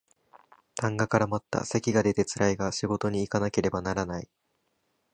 [0.81, 4.27] 痰が絡まった咳が出てつらいが仕事にいかなければならない